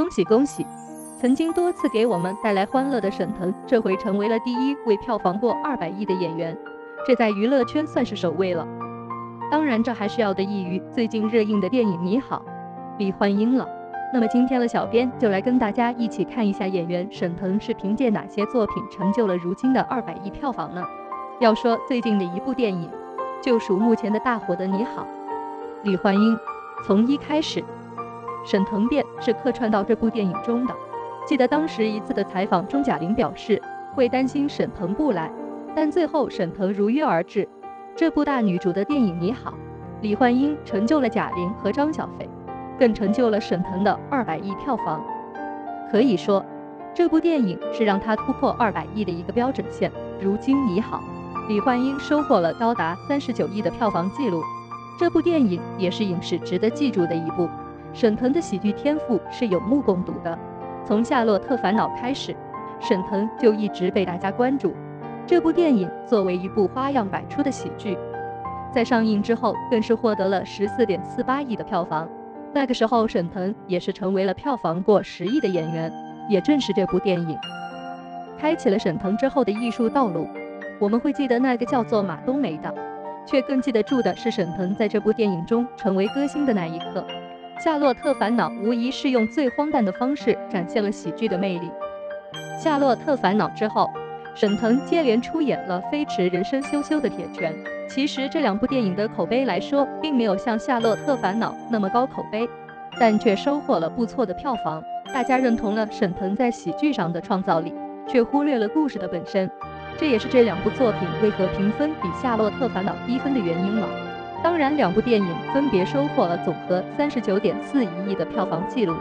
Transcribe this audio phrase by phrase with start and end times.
[0.00, 0.64] 恭喜恭喜！
[1.20, 6.56] 曾经多次给我们带来欢乐的沈腾，这回成为了第一位票房过二百亿的演员，
[7.06, 8.66] 这在娱乐圈算是首位了。
[9.50, 12.42] 当然，这还是要得益于最近热映的电影《你好，
[12.96, 13.68] 李焕英》了。
[14.10, 20.82] 那么今天的小编就来跟大家一起看一下演员沈腾是凭借哪些作品成就了如今的二百亿票房呢？
[21.40, 22.90] 要说最近的一部电影，
[23.42, 25.06] 就属目前的大火的《你好，
[25.82, 26.34] 李焕英》。
[26.86, 27.62] 从一开始，
[28.44, 30.74] 沈腾便是客串到这部电影中的。
[31.26, 33.60] 记得当时一次的采访中，贾玲表示
[33.94, 35.30] 会担心沈腾不来，
[35.74, 37.46] 但最后沈腾如约而至。
[37.94, 39.52] 这部大女主的电影《你好，
[40.00, 42.28] 李焕英》成就了贾玲和张小斐，
[42.78, 45.04] 更成就了沈腾的二百亿票房。
[45.90, 46.44] 可以说，
[46.94, 49.92] 这部电影是让他突破二百亿的一个标准线。
[50.20, 51.02] 如今，《你好，
[51.48, 54.42] 李焕英》收获了高达三十九亿的票房记录。
[54.98, 57.48] 这部电影也是影史值得记住的一部。
[57.92, 60.38] 沈腾的喜剧天赋是有目共睹的，
[60.84, 62.34] 从《夏洛特烦恼》开始，
[62.80, 64.74] 沈腾就一直被大家关注。
[65.26, 67.98] 这部电影作为一部花样百出的喜剧，
[68.72, 72.08] 在上映之后更是获得了十四点四八亿的票房。
[72.52, 75.92] 那个时候，沈腾也是成为了票房过十亿的演员。
[76.28, 77.36] 也正是这部电影，
[78.38, 80.28] 开启了沈腾之后的艺术道路。
[80.78, 82.72] 我们会记得那个叫做马冬梅的，
[83.26, 87.04] 却更记得住的是沈腾在这部电影中成为歌星的那一刻。
[87.62, 91.68] 《夏洛特烦恼》无疑是用最荒诞的方式展现了喜剧的魅力。
[92.58, 93.88] 《夏洛特烦恼》之后。
[94.32, 97.52] 沈腾接连出演了《飞驰人生》《羞羞的铁拳》，
[97.88, 102.48] 其实这两部电影的口碑来说，并没有像《夏洛特烦恼》那么高口碑，
[102.98, 104.82] 但却收获了不错的票房。
[105.12, 107.74] 大家认同了沈腾在喜剧上的创造力，
[108.06, 109.50] 却忽略了故事的本身，
[109.98, 113.88] 这也是这两部作品为何评分比《夏洛特烦恼》低分的原因了。
[114.42, 118.94] 当然，两部电影分别收获了总和三十九点四一亿的票房记录，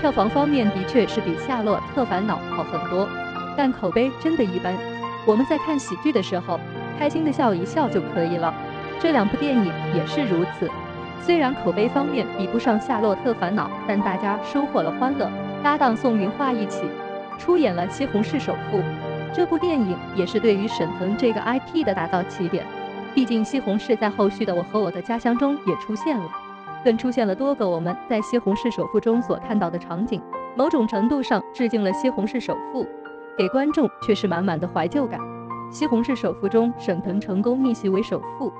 [0.00, 3.08] 票房方面的确是比《夏洛特烦恼》好很多。
[3.56, 4.76] 但口碑真的一般。
[5.26, 6.60] 我们在看喜剧的时候，
[6.98, 8.54] 开心的笑一笑就可以了。
[9.00, 10.70] 这两部电影也是如此。
[11.20, 15.28] 虽然口碑方面比不上《夏洛特烦恼》，但大家收获了欢乐。
[15.64, 16.82] 搭档宋云桦一起
[17.38, 18.78] 出演了《西红柿首富》，
[19.34, 22.64] 这部电影也是对于沈腾这个 IP 的打造起点。
[23.16, 26.30] 毕竟西红柿在后续的《我和我的家乡》中也出现了，
[26.84, 30.20] 更出现了多个我们在《西红柿首富》中所看到的场景，
[30.54, 32.84] 某种程度上致敬了《西红柿首富》。
[33.38, 35.18] 给观众却是满满的怀旧感。
[35.72, 38.52] 《西红柿首富》中，沈腾成功逆袭为首富，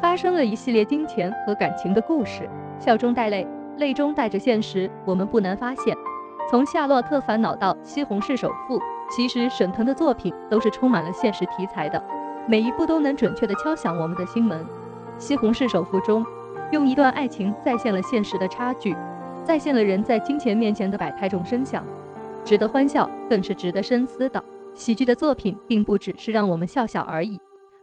[0.00, 2.48] 发生了一系列金钱和感情的故事，
[2.78, 3.44] 笑中带泪，
[3.78, 4.88] 泪中带着现实。
[5.04, 5.92] 我们不难发现，
[6.48, 8.78] 从《夏洛特烦恼》到《西红柿首富》，
[9.10, 12.00] 其实沈腾的作品都是充满了现实题材的，
[12.46, 14.62] 每一步都能准确地敲响我们的心门。
[15.18, 16.24] 《西红柿首富》中，
[16.72, 18.94] 用一段爱情再现了现实的差距，
[19.44, 21.82] 再现了人在金钱面前的百态众生相。
[22.44, 24.42] 值得欢笑，更是值得深思的。
[24.74, 27.40] 喜剧的作品并不只是让我们笑笑而已，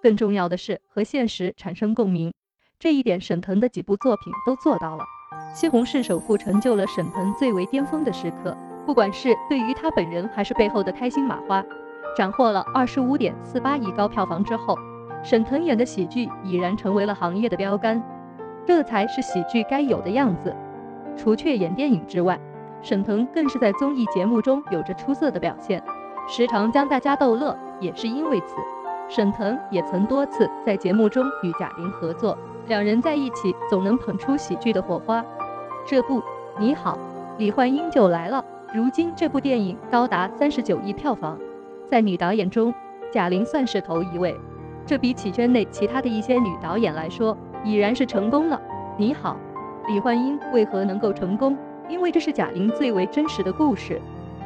[0.00, 2.32] 更重要的是和现实产生共鸣。
[2.78, 5.04] 这一点，沈腾的几部作品都做到了。
[5.56, 8.56] 《西红柿首富》成就了沈腾最为巅峰的时刻，
[8.86, 11.64] 不管是对于他本人，还是背后的开心麻花，
[12.16, 14.78] 斩获了二十五点四八亿高票房之后，
[15.22, 18.02] 沈腾演的喜剧已然成为了行业的标杆。
[18.66, 20.54] 这才是喜剧该有的样子。
[21.16, 22.38] 除却演电影之外，
[22.82, 25.82] 沈腾更是在综艺节目中有着出色的表现，
[26.28, 27.56] 时常将大家逗乐。
[27.80, 28.56] 也是因为此，
[29.08, 32.38] 沈腾也曾多次在节目中与贾玲合作，
[32.68, 35.22] 两人在一起总能捧出喜剧的火花。
[35.84, 36.20] 这部
[36.58, 36.96] 《你好，
[37.36, 38.42] 李焕英》就来了。
[38.72, 41.38] 如今这部电影高达三十九亿票房，
[41.86, 42.72] 在女导演中，
[43.12, 44.34] 贾玲算是头一位。
[44.86, 48.60] 这比起圈内其他的一些女导演来说，已然是成功了。
[48.96, 49.36] 你好，
[49.88, 51.56] 李焕英为何能够成功？
[51.88, 54.00] 因为这是贾玲最为真实的故事，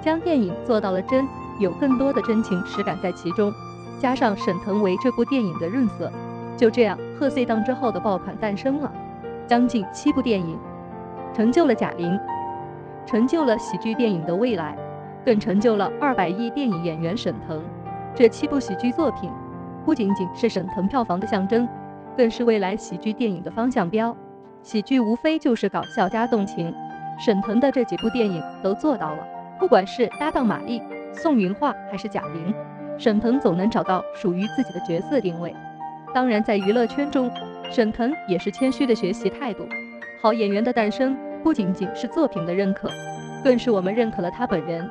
[0.00, 1.26] 将电影做到了真，
[1.58, 3.52] 有更多的真情实感在其中，
[3.98, 6.10] 加上沈腾为这部电影的润色，
[6.56, 8.92] 就这样贺岁档之后的爆款诞生了。
[9.46, 10.58] 将近七部电影，
[11.34, 12.18] 成就了贾玲，
[13.04, 14.76] 成就了喜剧电影的未来，
[15.24, 17.62] 更成就了二百亿电影演员沈腾。
[18.14, 19.30] 这七部喜剧作品，
[19.84, 21.68] 不仅仅是沈腾票房的象征，
[22.16, 24.16] 更是未来喜剧电影的方向标。
[24.62, 26.74] 喜剧无非就是搞笑加动情。
[27.18, 29.18] 沈腾的这几部电影都做到了，
[29.58, 30.82] 不管是搭档马丽、
[31.12, 32.52] 宋云桦还是贾玲，
[32.98, 35.54] 沈腾总能找到属于自己的角色定位。
[36.12, 37.30] 当然，在娱乐圈中，
[37.70, 39.64] 沈腾也是谦虚的学习态度。
[40.20, 42.88] 好演员的诞生，不仅仅是作品的认可，
[43.44, 44.90] 更是我们认可了他本人。